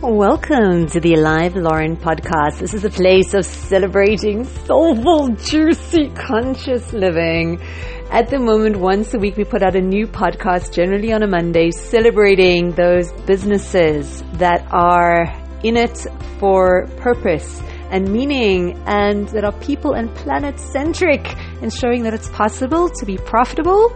Welcome 0.00 0.86
to 0.90 1.00
the 1.00 1.14
Alive 1.14 1.56
Lauren 1.56 1.96
podcast. 1.96 2.60
This 2.60 2.72
is 2.72 2.84
a 2.84 2.88
place 2.88 3.34
of 3.34 3.44
celebrating 3.44 4.44
soulful, 4.44 5.30
juicy, 5.30 6.10
conscious 6.10 6.92
living. 6.92 7.60
At 8.08 8.30
the 8.30 8.38
moment, 8.38 8.76
once 8.76 9.12
a 9.14 9.18
week, 9.18 9.36
we 9.36 9.42
put 9.42 9.60
out 9.60 9.74
a 9.74 9.80
new 9.80 10.06
podcast, 10.06 10.72
generally 10.72 11.12
on 11.12 11.24
a 11.24 11.26
Monday, 11.26 11.72
celebrating 11.72 12.70
those 12.70 13.10
businesses 13.26 14.22
that 14.34 14.68
are 14.70 15.24
in 15.64 15.76
it 15.76 16.06
for 16.38 16.86
purpose 16.98 17.60
and 17.90 18.08
meaning 18.08 18.80
and 18.86 19.28
that 19.30 19.44
are 19.44 19.58
people 19.58 19.94
and 19.94 20.14
planet 20.14 20.60
centric 20.60 21.26
and 21.60 21.74
showing 21.74 22.04
that 22.04 22.14
it's 22.14 22.28
possible 22.28 22.88
to 22.88 23.04
be 23.04 23.16
profitable 23.16 23.92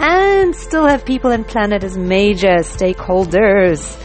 and 0.00 0.56
still 0.56 0.86
have 0.86 1.04
people 1.04 1.30
and 1.30 1.46
planet 1.46 1.84
as 1.84 1.98
major 1.98 2.56
stakeholders 2.60 4.00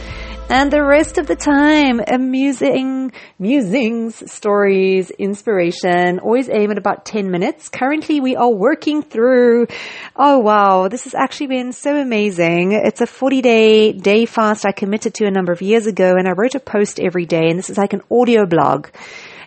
and 0.52 0.70
the 0.70 0.84
rest 0.84 1.16
of 1.16 1.26
the 1.26 1.34
time, 1.34 1.98
amusing 2.06 3.10
musings, 3.38 4.30
stories, 4.30 5.10
inspiration, 5.10 6.18
always 6.18 6.50
aim 6.50 6.70
at 6.70 6.76
about 6.76 7.06
10 7.06 7.30
minutes. 7.30 7.70
Currently 7.70 8.20
we 8.20 8.36
are 8.36 8.52
working 8.52 9.00
through, 9.00 9.68
oh 10.14 10.40
wow, 10.40 10.88
this 10.88 11.04
has 11.04 11.14
actually 11.14 11.46
been 11.46 11.72
so 11.72 11.96
amazing. 11.96 12.72
It's 12.72 13.00
a 13.00 13.06
40 13.06 13.40
day 13.40 13.92
day 13.92 14.26
fast 14.26 14.66
I 14.66 14.72
committed 14.72 15.14
to 15.14 15.24
a 15.24 15.30
number 15.30 15.52
of 15.52 15.62
years 15.62 15.86
ago 15.86 16.16
and 16.18 16.28
I 16.28 16.32
wrote 16.32 16.54
a 16.54 16.60
post 16.60 17.00
every 17.00 17.24
day 17.24 17.48
and 17.48 17.58
this 17.58 17.70
is 17.70 17.78
like 17.78 17.94
an 17.94 18.02
audio 18.10 18.44
blog. 18.44 18.88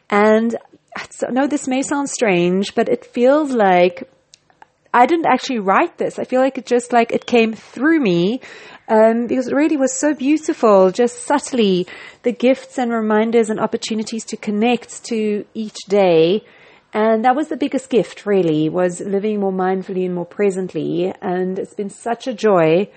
And 0.09 0.57
so, 1.11 1.27
no, 1.27 1.45
this 1.45 1.67
may 1.67 1.83
sound 1.83 2.09
strange, 2.09 2.73
but 2.73 2.89
it 2.89 3.05
feels 3.05 3.51
like 3.51 4.09
I 4.95 5.07
didn't 5.07 5.25
actually 5.25 5.59
write 5.59 5.97
this. 5.97 6.17
I 6.17 6.23
feel 6.23 6.39
like 6.39 6.57
it 6.57 6.65
just 6.65 6.93
like 6.93 7.11
it 7.11 7.25
came 7.25 7.51
through 7.51 7.99
me 7.99 8.39
um, 8.87 9.27
because 9.27 9.49
it 9.49 9.53
really 9.53 9.75
was 9.75 9.91
so 9.91 10.13
beautiful, 10.13 10.89
just 10.89 11.23
subtly 11.23 11.85
the 12.23 12.31
gifts 12.31 12.77
and 12.77 12.93
reminders 12.93 13.49
and 13.49 13.59
opportunities 13.59 14.23
to 14.27 14.37
connect 14.37 15.03
to 15.07 15.43
each 15.53 15.75
day. 15.89 16.45
And 16.93 17.25
that 17.25 17.35
was 17.35 17.49
the 17.49 17.57
biggest 17.57 17.89
gift, 17.89 18.25
really, 18.25 18.69
was 18.69 19.01
living 19.01 19.41
more 19.41 19.51
mindfully 19.51 20.05
and 20.05 20.15
more 20.15 20.25
presently. 20.25 21.13
And 21.21 21.59
it's 21.59 21.73
been 21.73 21.89
such 21.89 22.25
a 22.25 22.33
joy 22.33 22.89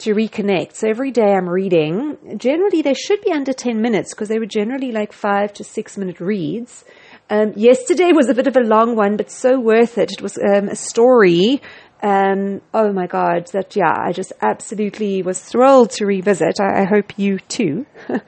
to 0.00 0.14
reconnect. 0.14 0.74
So 0.74 0.90
every 0.90 1.10
day 1.10 1.32
I'm 1.32 1.48
reading. 1.48 2.36
Generally, 2.36 2.82
they 2.82 2.92
should 2.92 3.22
be 3.22 3.32
under 3.32 3.54
10 3.54 3.80
minutes 3.80 4.12
because 4.12 4.28
they 4.28 4.38
were 4.38 4.44
generally 4.44 4.92
like 4.92 5.14
five 5.14 5.54
to 5.54 5.64
six 5.64 5.96
minute 5.96 6.20
reads. 6.20 6.84
Um, 7.28 7.52
yesterday 7.56 8.12
was 8.12 8.28
a 8.28 8.34
bit 8.34 8.46
of 8.46 8.56
a 8.56 8.60
long 8.60 8.94
one, 8.94 9.16
but 9.16 9.30
so 9.30 9.58
worth 9.58 9.98
it. 9.98 10.12
It 10.12 10.22
was 10.22 10.38
um, 10.38 10.68
a 10.68 10.76
story 10.76 11.60
um, 12.02 12.60
oh 12.74 12.92
my 12.92 13.06
God, 13.06 13.48
that, 13.52 13.74
yeah, 13.74 13.94
I 13.96 14.12
just 14.12 14.32
absolutely 14.42 15.22
was 15.22 15.40
thrilled 15.40 15.90
to 15.92 16.06
revisit. 16.06 16.60
I, 16.60 16.82
I 16.82 16.84
hope 16.84 17.18
you 17.18 17.38
too. 17.38 17.86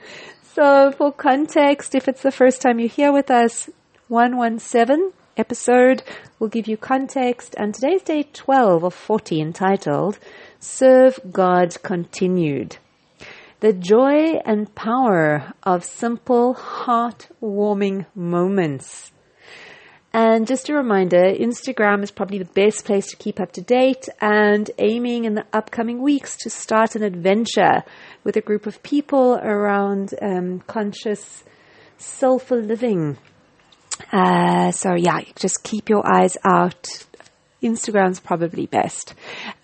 so 0.55 0.91
for 0.93 1.13
context, 1.13 1.95
if 1.95 2.09
it's 2.09 2.23
the 2.23 2.33
first 2.33 2.63
time 2.63 2.79
you're 2.79 2.89
here 2.89 3.13
with 3.13 3.31
us, 3.31 3.69
117 4.09 5.13
episode 5.37 6.03
will 6.39 6.49
give 6.49 6.67
you 6.67 6.77
context 6.77 7.55
and 7.59 7.75
today's 7.75 8.03
day 8.03 8.25
12 8.33 8.83
of 8.83 8.95
40 8.95 9.41
entitled 9.41 10.19
Serve 10.59 11.21
God 11.31 11.81
Continued. 11.83 12.79
The 13.61 13.73
joy 13.73 14.39
and 14.45 14.73
power 14.77 15.53
of 15.65 15.85
simple, 15.85 16.55
heart-warming 16.55 18.07
moments. 18.15 19.11
And 20.13 20.47
just 20.47 20.69
a 20.69 20.75
reminder, 20.75 21.25
Instagram 21.25 22.05
is 22.05 22.13
probably 22.13 22.39
the 22.39 22.45
best 22.45 22.85
place 22.85 23.09
to 23.09 23.17
keep 23.17 23.41
up 23.41 23.51
to 23.53 23.61
date 23.61 24.09
and 24.21 24.71
aiming 24.79 25.25
in 25.25 25.35
the 25.35 25.45
upcoming 25.53 26.01
weeks 26.01 26.37
to 26.39 26.51
start 26.51 26.95
an 26.95 27.03
adventure 27.03 27.83
with 28.23 28.37
a 28.37 28.41
group 28.41 28.67
of 28.67 28.81
people 28.85 29.35
around 29.35 30.15
um, 30.23 30.61
conscious, 30.61 31.43
soulful 31.97 32.59
living. 32.59 33.19
Uh, 34.13 34.71
so 34.71 34.95
yeah, 34.95 35.21
just 35.35 35.65
keep 35.65 35.89
your 35.89 36.05
eyes 36.09 36.37
out. 36.45 36.87
Instagram's 37.61 38.21
probably 38.21 38.67
best. 38.67 39.15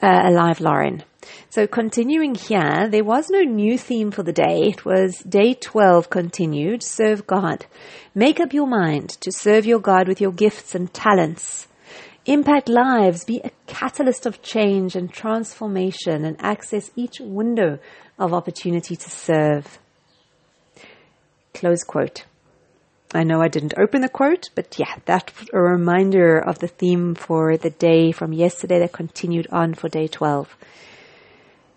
Uh, 0.02 0.22
Alive 0.24 0.60
Lauren. 0.60 1.04
So 1.50 1.66
continuing 1.66 2.34
here, 2.34 2.88
there 2.88 3.04
was 3.04 3.30
no 3.30 3.40
new 3.40 3.78
theme 3.78 4.10
for 4.10 4.22
the 4.22 4.32
day. 4.32 4.68
It 4.68 4.84
was 4.84 5.18
day 5.18 5.54
12 5.54 6.10
continued, 6.10 6.82
serve 6.82 7.26
God. 7.26 7.66
Make 8.14 8.40
up 8.40 8.52
your 8.52 8.66
mind 8.66 9.10
to 9.20 9.30
serve 9.32 9.66
your 9.66 9.80
God 9.80 10.08
with 10.08 10.20
your 10.20 10.32
gifts 10.32 10.74
and 10.74 10.92
talents. 10.92 11.68
Impact 12.26 12.68
lives, 12.68 13.24
be 13.24 13.40
a 13.44 13.50
catalyst 13.66 14.24
of 14.24 14.40
change 14.40 14.96
and 14.96 15.12
transformation 15.12 16.24
and 16.24 16.36
access 16.40 16.90
each 16.96 17.20
window 17.20 17.78
of 18.18 18.32
opportunity 18.32 18.96
to 18.96 19.10
serve. 19.10 19.78
Close 21.52 21.84
quote. 21.84 22.24
I 23.12 23.22
know 23.22 23.40
I 23.40 23.48
didn't 23.48 23.74
open 23.78 24.00
the 24.00 24.08
quote, 24.08 24.50
but 24.56 24.76
yeah, 24.76 24.96
that 25.04 25.32
a 25.52 25.60
reminder 25.60 26.36
of 26.36 26.58
the 26.58 26.66
theme 26.66 27.14
for 27.14 27.56
the 27.56 27.70
day 27.70 28.10
from 28.10 28.32
yesterday 28.32 28.80
that 28.80 28.92
continued 28.92 29.46
on 29.52 29.74
for 29.74 29.88
day 29.88 30.08
12. 30.08 30.56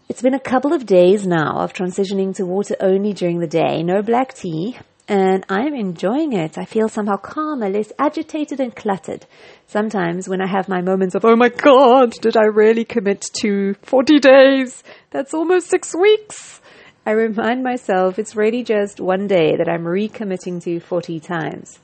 It's 0.10 0.22
been 0.22 0.34
a 0.34 0.40
couple 0.40 0.72
of 0.72 0.86
days 0.86 1.28
now 1.28 1.58
of 1.58 1.74
transitioning 1.74 2.34
to 2.38 2.46
water 2.46 2.78
only 2.80 3.12
during 3.12 3.40
the 3.40 3.48
day, 3.48 3.84
no 3.84 4.02
black 4.02 4.34
tea, 4.34 4.78
and 5.10 5.44
I'm 5.50 5.76
enjoying 5.76 6.32
it. 6.32 6.58
I 6.58 6.64
feel 6.64 6.88
somehow 6.88 7.18
calmer, 7.18 7.68
less 7.68 7.92
agitated 8.00 8.62
and 8.62 8.74
cluttered. 8.74 9.26
Sometimes 9.68 10.30
when 10.30 10.40
I 10.42 10.48
have 10.48 10.70
my 10.70 10.80
moments 10.80 11.14
of, 11.14 11.26
oh 11.26 11.36
my 11.36 11.50
God, 11.50 12.12
did 12.22 12.38
I 12.38 12.46
really 12.46 12.86
commit 12.86 13.30
to 13.42 13.74
40 13.82 14.20
days? 14.20 14.82
That's 15.12 15.34
almost 15.34 15.68
six 15.68 15.94
weeks. 15.94 16.62
I 17.06 17.12
remind 17.12 17.62
myself 17.62 18.18
it's 18.18 18.34
really 18.34 18.64
just 18.64 19.02
one 19.02 19.28
day 19.28 19.58
that 19.58 19.68
I'm 19.68 19.84
recommitting 19.84 20.64
to 20.64 20.80
40 20.80 21.20
times. 21.20 21.80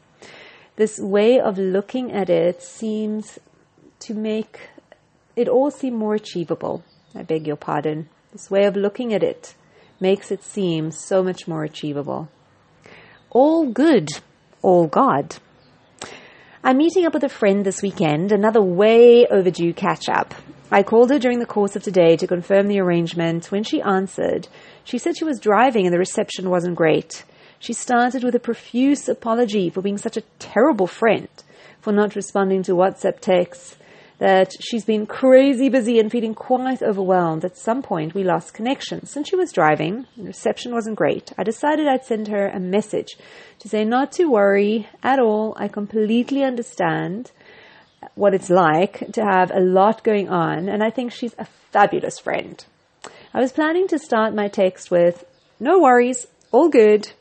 This 0.78 0.98
way 0.98 1.42
of 1.42 1.58
looking 1.58 2.14
at 2.14 2.30
it 2.30 2.64
seems 2.64 3.38
to 4.00 4.14
make 4.14 4.70
it 5.36 5.50
all 5.50 5.72
seem 5.72 5.98
more 5.98 6.16
achievable. 6.16 6.86
I 7.16 7.24
beg 7.24 7.46
your 7.48 7.56
pardon. 7.56 8.10
This 8.32 8.50
way 8.50 8.66
of 8.66 8.76
looking 8.76 9.14
at 9.14 9.24
it 9.24 9.56
makes 10.00 10.32
it 10.32 10.44
seem 10.44 10.92
so 10.92 11.24
much 11.24 11.48
more 11.48 11.64
achievable. 11.64 12.30
All 13.30 13.68
good, 13.68 14.10
all 14.62 14.88
God. 14.88 15.36
I'm 16.64 16.78
meeting 16.78 17.06
up 17.06 17.14
with 17.14 17.24
a 17.24 17.30
friend 17.30 17.66
this 17.66 17.82
weekend, 17.82 18.32
another 18.32 18.62
way 18.62 19.28
overdue 19.28 19.74
catch 19.74 20.10
up. 20.10 20.34
I 20.72 20.82
called 20.82 21.12
her 21.12 21.20
during 21.20 21.40
the 21.40 21.46
course 21.46 21.76
of 21.76 21.84
today 21.84 22.18
to 22.18 22.26
confirm 22.26 22.68
the 22.68 22.80
arrangement. 22.80 23.52
When 23.52 23.64
she 23.64 23.82
answered, 23.82 24.48
she 24.84 24.98
said 24.98 25.18
she 25.18 25.26
was 25.26 25.40
driving 25.40 25.86
and 25.86 25.94
the 25.94 26.00
reception 26.00 26.50
wasn't 26.50 26.76
great. 26.76 27.26
She 27.60 27.74
started 27.74 28.24
with 28.24 28.34
a 28.34 28.40
profuse 28.40 29.08
apology 29.08 29.70
for 29.70 29.82
being 29.82 29.98
such 29.98 30.18
a 30.18 30.24
terrible 30.40 30.88
friend, 30.88 31.28
for 31.80 31.94
not 31.94 32.16
responding 32.16 32.64
to 32.64 32.74
WhatsApp 32.74 33.20
texts, 33.20 33.78
that 34.20 34.52
she's 34.60 34.86
been 34.86 35.06
crazy 35.06 35.70
busy 35.70 36.00
and 36.00 36.12
feeling 36.12 36.34
quite 36.34 36.82
overwhelmed. 36.82 37.44
At 37.44 37.58
some 37.58 37.82
point, 37.82 38.14
we 38.14 38.24
lost 38.24 38.54
connection. 38.54 39.06
Since 39.06 39.30
she 39.30 39.36
was 39.36 39.52
driving, 39.52 40.06
reception 40.18 40.74
wasn't 40.74 40.98
great, 40.98 41.34
I 41.38 41.44
decided 41.44 41.88
I'd 41.88 42.06
send 42.06 42.28
her 42.28 42.48
a 42.48 42.60
message 42.60 43.18
to 43.60 43.70
say 43.70 43.84
not 43.84 44.12
to 44.14 44.26
worry 44.26 44.88
at 45.02 45.20
all. 45.20 45.56
I 45.58 45.68
completely 45.68 46.44
understand 46.44 47.32
what 48.16 48.34
it's 48.34 48.50
like 48.50 49.12
to 49.14 49.24
have 49.24 49.52
a 49.52 49.60
lot 49.60 50.04
going 50.04 50.30
on, 50.30 50.70
and 50.70 50.84
I 50.84 50.90
think 50.90 51.12
she's 51.12 51.36
a 51.38 51.46
fabulous 51.72 52.20
friend. 52.20 52.64
I 53.34 53.40
was 53.40 53.52
planning 53.52 53.88
to 53.88 53.98
start 53.98 54.36
my 54.36 54.48
text 54.48 54.92
with, 54.92 55.26
no 55.60 55.80
worries, 55.80 56.28
all 56.52 56.70
good, 56.70 57.12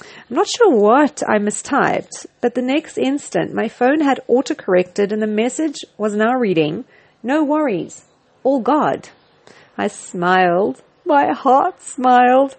I'm 0.00 0.36
not 0.36 0.48
sure 0.48 0.70
what 0.70 1.22
I 1.26 1.38
mistyped, 1.38 2.26
but 2.40 2.54
the 2.54 2.62
next 2.62 2.98
instant 2.98 3.54
my 3.54 3.68
phone 3.68 4.00
had 4.00 4.20
autocorrected 4.28 5.12
and 5.12 5.22
the 5.22 5.26
message 5.26 5.76
was 5.96 6.14
now 6.14 6.34
reading, 6.34 6.84
No 7.22 7.42
worries, 7.42 8.04
all 8.42 8.60
God. 8.60 9.08
I 9.78 9.88
smiled. 9.88 10.82
My 11.04 11.32
heart 11.32 11.82
smiled. 11.82 12.56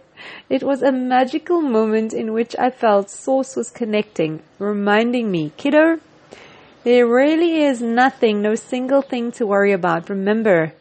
It 0.50 0.64
was 0.64 0.82
a 0.82 0.92
magical 0.92 1.62
moment 1.62 2.14
in 2.14 2.34
which 2.34 2.56
I 2.58 2.70
felt 2.70 3.10
Source 3.10 3.56
was 3.56 3.70
connecting, 3.70 4.42
reminding 4.60 5.30
me, 5.30 5.52
kiddo, 5.58 6.00
there 6.88 7.06
really 7.06 7.64
is 7.66 7.82
nothing, 7.82 8.42
no 8.42 8.56
single 8.56 9.02
thing 9.02 9.34
to 9.34 9.46
worry 9.46 9.74
about. 9.74 10.10
Remember, 10.10 10.72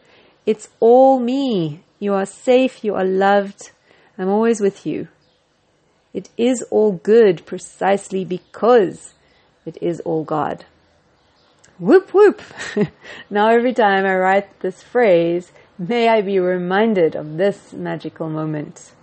it's 0.45 0.69
all 0.79 1.19
me. 1.19 1.81
You 1.99 2.13
are 2.13 2.25
safe. 2.25 2.81
You 2.81 2.95
are 2.95 3.03
loved. 3.03 3.71
I'm 4.17 4.29
always 4.29 4.61
with 4.61 4.85
you. 4.85 5.09
It 6.17 6.29
is 6.35 6.63
all 6.71 6.93
good 6.93 7.45
precisely 7.45 8.25
because 8.25 9.13
it 9.67 9.77
is 9.83 9.99
all 9.99 10.23
God. 10.23 10.65
Whoop 11.77 12.11
whoop! 12.11 12.41
now 13.29 13.49
every 13.49 13.71
time 13.71 14.03
I 14.03 14.15
write 14.15 14.61
this 14.61 14.81
phrase, 14.81 15.51
may 15.77 16.09
I 16.09 16.21
be 16.21 16.39
reminded 16.39 17.15
of 17.15 17.37
this 17.37 17.71
magical 17.71 18.31
moment. 18.31 18.93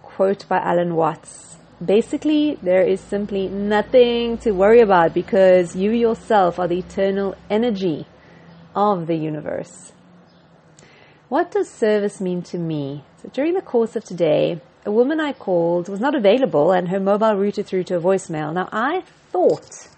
quote 0.00 0.48
by 0.48 0.60
Alan 0.60 0.94
Watts. 0.94 1.58
Basically, 1.84 2.58
there 2.62 2.86
is 2.94 3.00
simply 3.02 3.48
nothing 3.48 4.38
to 4.38 4.52
worry 4.52 4.80
about 4.80 5.12
because 5.12 5.76
you 5.76 5.90
yourself 5.90 6.58
are 6.58 6.68
the 6.68 6.78
eternal 6.78 7.34
energy 7.50 8.06
of 8.74 9.06
the 9.08 9.16
universe. 9.16 9.92
What 11.32 11.50
does 11.50 11.70
service 11.70 12.20
mean 12.20 12.42
to 12.42 12.58
me? 12.58 13.04
So 13.22 13.30
during 13.32 13.54
the 13.54 13.62
course 13.62 13.96
of 13.96 14.04
today, 14.04 14.60
a 14.84 14.92
woman 14.92 15.18
I 15.18 15.32
called 15.32 15.88
was 15.88 15.98
not 15.98 16.14
available 16.14 16.72
and 16.72 16.90
her 16.90 17.00
mobile 17.00 17.34
routed 17.36 17.64
through 17.64 17.84
to 17.84 17.96
a 17.96 18.00
voicemail. 18.02 18.52
Now 18.52 18.68
I 18.70 19.00
thought 19.30 19.88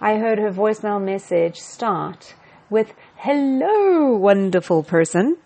I 0.00 0.18
heard 0.18 0.38
her 0.38 0.52
voicemail 0.52 1.02
message 1.02 1.56
start 1.56 2.36
with, 2.70 2.94
hello, 3.16 4.12
wonderful 4.16 4.84
person. 4.84 5.38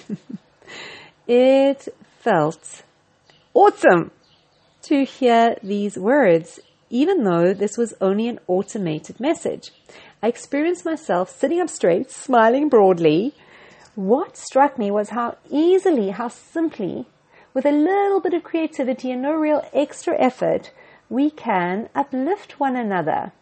it 1.28 1.86
felt 2.20 2.82
awesome 3.52 4.10
to 4.84 5.04
hear 5.04 5.56
these 5.62 5.98
words, 5.98 6.60
even 6.88 7.24
though 7.24 7.52
this 7.52 7.76
was 7.76 7.92
only 8.00 8.26
an 8.26 8.40
automated 8.46 9.20
message. 9.20 9.70
I 10.22 10.28
experienced 10.28 10.86
myself 10.86 11.28
sitting 11.28 11.60
up 11.60 11.68
straight, 11.68 12.10
smiling 12.10 12.70
broadly. 12.70 13.34
What 13.94 14.36
struck 14.36 14.78
me 14.78 14.90
was 14.90 15.10
how 15.10 15.36
easily, 15.50 16.10
how 16.10 16.28
simply, 16.28 17.06
with 17.52 17.66
a 17.66 17.72
little 17.72 18.20
bit 18.20 18.34
of 18.34 18.44
creativity 18.44 19.10
and 19.10 19.22
no 19.22 19.32
real 19.32 19.64
extra 19.72 20.16
effort, 20.18 20.70
we 21.08 21.30
can 21.30 21.88
uplift 21.94 22.60
one 22.60 22.76
another. 22.76 23.32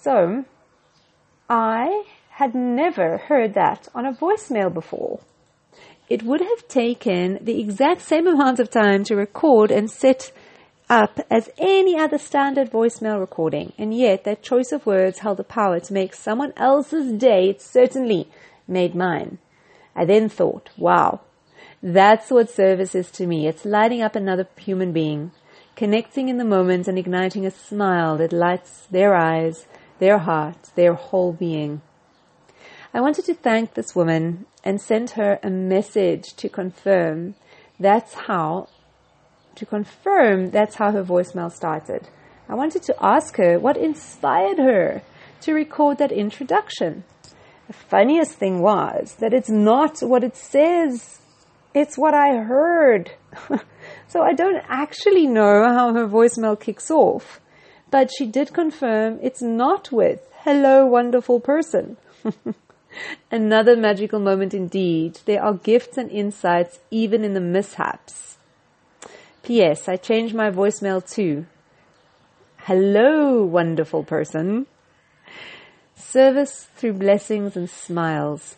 So, 0.00 0.44
I 1.48 2.04
had 2.30 2.54
never 2.54 3.18
heard 3.18 3.54
that 3.54 3.88
on 3.94 4.06
a 4.06 4.12
voicemail 4.12 4.72
before. 4.72 5.20
It 6.08 6.22
would 6.22 6.40
have 6.40 6.66
taken 6.66 7.38
the 7.42 7.60
exact 7.60 8.00
same 8.00 8.26
amount 8.26 8.58
of 8.58 8.70
time 8.70 9.04
to 9.04 9.14
record 9.14 9.70
and 9.70 9.90
set 9.90 10.32
up 10.88 11.20
as 11.30 11.50
any 11.58 11.98
other 11.98 12.18
standard 12.18 12.70
voicemail 12.70 13.20
recording, 13.20 13.72
and 13.78 13.94
yet 13.94 14.24
that 14.24 14.42
choice 14.42 14.72
of 14.72 14.86
words 14.86 15.20
held 15.20 15.36
the 15.36 15.44
power 15.44 15.78
to 15.80 15.92
make 15.92 16.14
someone 16.14 16.52
else's 16.56 17.12
day. 17.12 17.54
Certainly 17.58 18.28
made 18.66 18.94
mine. 18.94 19.38
I 19.94 20.04
then 20.04 20.28
thought, 20.28 20.70
wow, 20.76 21.20
that's 21.82 22.30
what 22.30 22.50
service 22.50 22.94
is 22.94 23.10
to 23.12 23.26
me. 23.26 23.46
It's 23.46 23.64
lighting 23.64 24.02
up 24.02 24.16
another 24.16 24.46
human 24.56 24.92
being, 24.92 25.32
connecting 25.76 26.28
in 26.28 26.38
the 26.38 26.44
moment 26.44 26.88
and 26.88 26.98
igniting 26.98 27.44
a 27.44 27.50
smile 27.50 28.16
that 28.18 28.32
lights 28.32 28.86
their 28.90 29.14
eyes, 29.14 29.66
their 29.98 30.18
heart, 30.18 30.70
their 30.74 30.94
whole 30.94 31.32
being. 31.32 31.82
I 32.94 33.00
wanted 33.00 33.24
to 33.26 33.34
thank 33.34 33.74
this 33.74 33.94
woman 33.94 34.46
and 34.64 34.80
send 34.80 35.10
her 35.10 35.38
a 35.42 35.50
message 35.50 36.34
to 36.34 36.48
confirm 36.48 37.34
that's 37.80 38.14
how 38.14 38.68
to 39.56 39.66
confirm 39.66 40.50
that's 40.50 40.76
how 40.76 40.92
her 40.92 41.04
voicemail 41.04 41.50
started. 41.50 42.08
I 42.48 42.54
wanted 42.54 42.82
to 42.84 42.96
ask 43.00 43.36
her 43.36 43.58
what 43.58 43.76
inspired 43.76 44.58
her 44.58 45.02
to 45.40 45.52
record 45.52 45.98
that 45.98 46.12
introduction. 46.12 47.04
The 47.72 47.78
funniest 47.78 48.32
thing 48.32 48.60
was 48.60 49.14
that 49.20 49.32
it's 49.32 49.48
not 49.48 50.00
what 50.00 50.22
it 50.22 50.36
says, 50.36 51.20
it's 51.72 51.96
what 51.96 52.12
I 52.12 52.36
heard. 52.36 53.12
so 54.08 54.20
I 54.20 54.34
don't 54.34 54.62
actually 54.68 55.26
know 55.26 55.64
how 55.72 55.94
her 55.94 56.06
voicemail 56.06 56.60
kicks 56.60 56.90
off, 56.90 57.40
but 57.90 58.10
she 58.14 58.26
did 58.26 58.52
confirm 58.52 59.18
it's 59.22 59.40
not 59.40 59.90
with 59.90 60.20
hello, 60.40 60.84
wonderful 60.84 61.40
person. 61.40 61.96
Another 63.30 63.74
magical 63.74 64.20
moment 64.20 64.52
indeed. 64.52 65.20
There 65.24 65.42
are 65.42 65.54
gifts 65.54 65.96
and 65.96 66.10
insights 66.10 66.78
even 66.90 67.24
in 67.24 67.32
the 67.32 67.40
mishaps. 67.40 68.36
P.S. 69.44 69.88
I 69.88 69.96
changed 69.96 70.34
my 70.34 70.50
voicemail 70.50 71.00
to 71.14 71.46
Hello, 72.58 73.42
wonderful 73.42 74.04
person. 74.04 74.66
Service 75.96 76.68
through 76.76 76.94
blessings 76.94 77.56
and 77.56 77.68
smiles. 77.68 78.56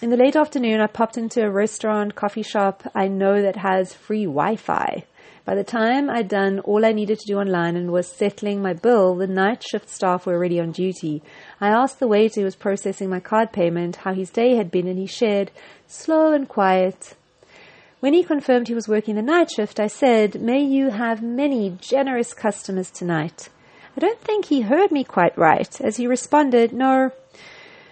In 0.00 0.10
the 0.10 0.16
late 0.16 0.36
afternoon, 0.36 0.80
I 0.80 0.86
popped 0.86 1.16
into 1.16 1.42
a 1.42 1.50
restaurant, 1.50 2.14
coffee 2.14 2.42
shop 2.42 2.82
I 2.94 3.08
know 3.08 3.40
that 3.42 3.56
has 3.56 3.94
free 3.94 4.24
Wi-Fi. 4.24 5.04
By 5.44 5.54
the 5.54 5.64
time 5.64 6.08
I'd 6.08 6.28
done 6.28 6.60
all 6.60 6.84
I 6.84 6.92
needed 6.92 7.18
to 7.18 7.26
do 7.26 7.38
online 7.38 7.76
and 7.76 7.90
was 7.90 8.06
settling 8.06 8.62
my 8.62 8.72
bill, 8.72 9.16
the 9.16 9.26
night 9.26 9.62
shift 9.62 9.88
staff 9.88 10.26
were 10.26 10.34
already 10.34 10.60
on 10.60 10.72
duty. 10.72 11.22
I 11.60 11.68
asked 11.68 12.00
the 12.00 12.08
waiter 12.08 12.40
who 12.40 12.44
was 12.44 12.56
processing 12.56 13.10
my 13.10 13.20
card 13.20 13.52
payment 13.52 13.96
how 13.96 14.14
his 14.14 14.30
day 14.30 14.56
had 14.56 14.70
been 14.70 14.86
and 14.86 14.98
he 14.98 15.06
shared, 15.06 15.50
slow 15.86 16.32
and 16.32 16.48
quiet, 16.48 17.14
when 18.02 18.14
he 18.14 18.24
confirmed 18.24 18.66
he 18.66 18.74
was 18.74 18.88
working 18.88 19.14
the 19.14 19.22
night 19.22 19.52
shift, 19.52 19.78
I 19.78 19.86
said, 19.86 20.42
May 20.42 20.60
you 20.60 20.90
have 20.90 21.22
many 21.22 21.78
generous 21.80 22.34
customers 22.34 22.90
tonight. 22.90 23.48
I 23.96 24.00
don't 24.00 24.20
think 24.20 24.46
he 24.46 24.62
heard 24.62 24.90
me 24.90 25.04
quite 25.04 25.36
right, 25.36 25.80
as 25.80 25.96
he 25.96 26.06
responded, 26.06 26.72
No, 26.72 27.10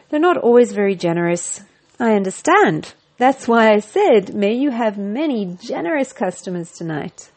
they're 0.09 0.21
not 0.21 0.37
always 0.37 0.73
very 0.73 0.95
generous. 0.95 1.63
I 1.99 2.15
understand. 2.15 2.95
That's 3.19 3.47
why 3.47 3.73
I 3.73 3.81
said, 3.81 4.35
May 4.35 4.55
you 4.55 4.71
have 4.71 4.97
many 4.97 5.59
generous 5.61 6.13
customers 6.13 6.73
tonight. 6.73 7.31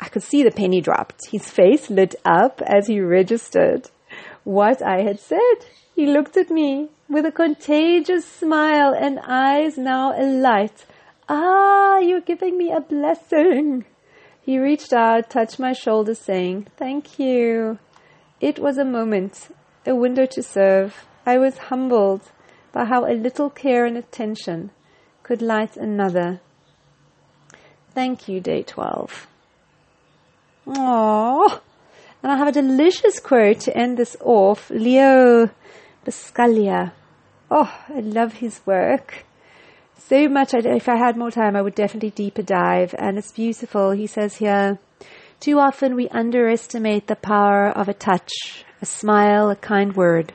I 0.00 0.08
could 0.08 0.22
see 0.22 0.42
the 0.42 0.50
penny 0.50 0.80
dropped. 0.80 1.30
His 1.30 1.50
face 1.50 1.88
lit 1.88 2.14
up 2.24 2.60
as 2.66 2.88
he 2.88 3.00
registered 3.00 3.90
what 4.44 4.82
I 4.82 5.02
had 5.02 5.20
said. 5.20 5.58
He 5.94 6.06
looked 6.06 6.36
at 6.36 6.50
me 6.50 6.88
with 7.08 7.24
a 7.24 7.32
contagious 7.32 8.26
smile 8.26 8.94
and 8.94 9.20
eyes 9.26 9.78
now 9.78 10.12
alight 10.20 10.84
Ah, 11.28 11.98
you're 11.98 12.20
giving 12.20 12.56
me 12.56 12.70
a 12.70 12.80
blessing. 12.80 13.84
He 14.46 14.60
reached 14.60 14.92
out, 14.92 15.28
touched 15.28 15.58
my 15.58 15.72
shoulder, 15.72 16.14
saying, 16.14 16.68
Thank 16.76 17.18
you. 17.18 17.80
It 18.40 18.60
was 18.60 18.78
a 18.78 18.84
moment, 18.84 19.48
a 19.84 19.96
window 19.96 20.24
to 20.24 20.40
serve. 20.40 21.04
I 21.26 21.36
was 21.36 21.58
humbled 21.58 22.30
by 22.70 22.84
how 22.84 23.06
a 23.06 23.14
little 23.14 23.50
care 23.50 23.84
and 23.84 23.96
attention 23.96 24.70
could 25.24 25.42
light 25.42 25.76
another. 25.76 26.40
Thank 27.92 28.28
you, 28.28 28.38
day 28.40 28.62
12. 28.62 29.26
Aww. 30.68 31.60
And 32.22 32.30
I 32.30 32.36
have 32.36 32.46
a 32.46 32.52
delicious 32.52 33.18
quote 33.18 33.58
to 33.62 33.76
end 33.76 33.96
this 33.96 34.16
off. 34.20 34.70
Leo 34.70 35.50
Buscaglia. 36.04 36.92
Oh, 37.50 37.76
I 37.88 37.98
love 37.98 38.34
his 38.34 38.60
work 38.64 39.24
so 39.98 40.28
much. 40.28 40.54
If 40.54 40.88
I 40.88 40.96
had 40.96 41.16
more 41.16 41.30
time, 41.30 41.56
I 41.56 41.62
would 41.62 41.74
definitely 41.74 42.10
deeper 42.10 42.42
dive. 42.42 42.94
And 42.98 43.18
it's 43.18 43.32
beautiful. 43.32 43.90
He 43.90 44.06
says 44.06 44.36
here, 44.36 44.78
too 45.40 45.58
often 45.58 45.94
we 45.94 46.08
underestimate 46.08 47.06
the 47.06 47.16
power 47.16 47.68
of 47.68 47.88
a 47.88 47.94
touch, 47.94 48.64
a 48.80 48.86
smile, 48.86 49.50
a 49.50 49.56
kind 49.56 49.94
word, 49.94 50.32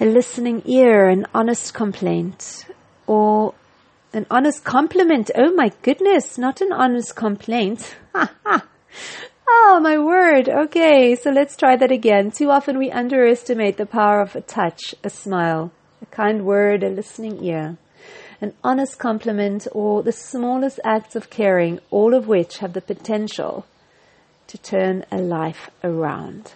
a 0.00 0.06
listening 0.06 0.62
ear, 0.66 1.08
an 1.08 1.26
honest 1.34 1.74
complaint, 1.74 2.66
or 3.06 3.54
an 4.12 4.26
honest 4.30 4.64
compliment. 4.64 5.30
Oh 5.34 5.52
my 5.54 5.72
goodness, 5.82 6.38
not 6.38 6.60
an 6.60 6.72
honest 6.72 7.14
complaint. 7.16 7.96
Oh, 9.52 9.80
my 9.82 9.98
word. 9.98 10.48
Okay, 10.48 11.16
so 11.16 11.30
let's 11.30 11.56
try 11.56 11.74
that 11.74 11.90
again. 11.90 12.30
Too 12.30 12.50
often 12.50 12.78
we 12.78 12.88
underestimate 12.90 13.78
the 13.78 13.86
power 13.86 14.20
of 14.20 14.36
a 14.36 14.40
touch, 14.40 14.94
a 15.02 15.10
smile, 15.10 15.72
a 16.00 16.06
kind 16.06 16.44
word, 16.44 16.84
a 16.84 16.88
listening 16.88 17.44
ear 17.44 17.76
an 18.40 18.54
honest 18.64 18.98
compliment, 18.98 19.66
or 19.72 20.02
the 20.02 20.12
smallest 20.12 20.80
acts 20.84 21.14
of 21.14 21.30
caring, 21.30 21.78
all 21.90 22.14
of 22.14 22.26
which 22.26 22.58
have 22.58 22.72
the 22.72 22.80
potential 22.80 23.66
to 24.46 24.58
turn 24.58 25.04
a 25.12 25.18
life 25.18 25.70
around. 25.84 26.52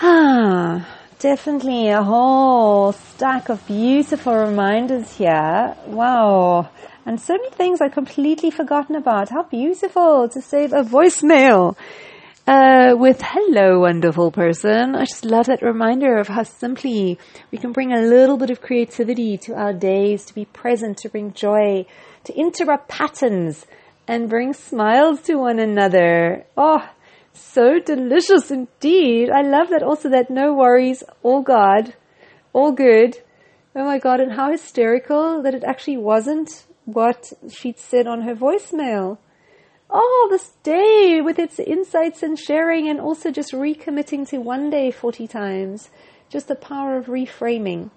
Ah, 0.00 0.88
definitely 1.18 1.88
a 1.88 2.02
whole 2.02 2.92
stack 2.92 3.48
of 3.48 3.64
beautiful 3.66 4.34
reminders 4.34 5.16
here. 5.16 5.76
Wow. 5.86 6.70
And 7.04 7.20
so 7.20 7.34
many 7.34 7.50
things 7.50 7.80
I'd 7.80 7.92
completely 7.92 8.50
forgotten 8.50 8.96
about. 8.96 9.28
How 9.28 9.42
beautiful 9.44 10.28
to 10.28 10.40
save 10.40 10.72
a 10.72 10.82
voicemail 10.82 11.76
uh, 12.46 12.94
with 12.96 13.20
hello, 13.22 13.80
wonderful 13.80 14.32
person. 14.32 14.96
I 14.96 15.04
just 15.04 15.24
love 15.24 15.46
that 15.46 15.62
reminder 15.62 16.16
of 16.16 16.28
how 16.28 16.42
simply 16.42 17.18
we 17.50 17.58
can 17.58 17.72
bring 17.72 17.92
a 17.92 18.02
little 18.02 18.36
bit 18.36 18.50
of 18.50 18.60
creativity 18.60 19.38
to 19.38 19.54
our 19.54 19.72
days, 19.72 20.24
to 20.24 20.34
be 20.34 20.44
present, 20.46 20.98
to 20.98 21.08
bring 21.08 21.32
joy, 21.32 21.86
to 22.24 22.34
interrupt 22.34 22.88
patterns 22.88 23.66
and 24.08 24.28
bring 24.28 24.52
smiles 24.52 25.22
to 25.22 25.36
one 25.36 25.60
another. 25.60 26.44
Oh, 26.56 26.88
so 27.32 27.78
delicious 27.78 28.50
indeed. 28.50 29.30
I 29.30 29.42
love 29.42 29.70
that 29.70 29.84
also 29.84 30.08
that 30.10 30.28
no 30.28 30.52
worries, 30.52 31.04
all 31.22 31.42
God, 31.42 31.94
all 32.52 32.72
good. 32.72 33.18
Oh 33.76 33.84
my 33.84 33.98
God, 33.98 34.20
and 34.20 34.32
how 34.32 34.50
hysterical 34.50 35.42
that 35.42 35.54
it 35.54 35.64
actually 35.64 35.96
wasn't 35.96 36.66
what 36.86 37.32
she'd 37.48 37.78
said 37.78 38.08
on 38.08 38.22
her 38.22 38.34
voicemail 38.34 39.18
oh, 39.92 40.28
this 40.30 40.50
day 40.62 41.20
with 41.22 41.38
its 41.38 41.58
insights 41.58 42.22
and 42.22 42.38
sharing 42.38 42.88
and 42.88 43.00
also 43.00 43.30
just 43.30 43.52
recommitting 43.52 44.28
to 44.30 44.38
one 44.38 44.70
day 44.70 44.90
40 44.90 45.28
times. 45.28 45.90
Just 46.28 46.48
the 46.48 46.54
power 46.54 46.96
of 46.96 47.06
reframing. 47.06 47.90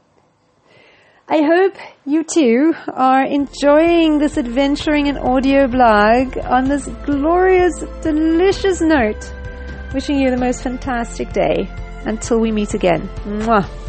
I 1.28 1.42
hope 1.42 1.76
you 2.06 2.24
too 2.24 2.76
are 2.94 3.24
enjoying 3.24 4.20
this 4.20 4.38
adventuring 4.38 5.08
and 5.08 5.18
audio 5.18 5.68
blog 5.68 6.38
on 6.38 6.66
this 6.66 6.86
glorious, 7.06 7.74
delicious 8.04 8.80
note. 8.82 9.34
Wishing 9.94 10.20
you 10.20 10.30
the 10.30 10.38
most 10.38 10.62
fantastic 10.62 11.32
day. 11.34 11.68
Until 12.06 12.40
we 12.40 12.52
meet 12.52 12.76
again. 12.76 13.10
Mwah. 13.24 13.85